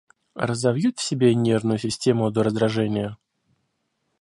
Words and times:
Разовьют 0.33 0.97
в 0.97 1.03
себе 1.03 1.35
нервную 1.35 1.77
систему 1.77 2.31
до 2.31 2.41
раздражения... 2.41 3.17